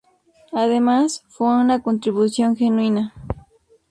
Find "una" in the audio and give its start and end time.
1.61-1.83